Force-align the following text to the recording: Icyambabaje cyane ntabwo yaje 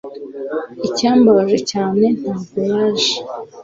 Icyambabaje 0.87 1.57
cyane 1.71 2.05
ntabwo 2.21 2.59
yaje 2.71 3.13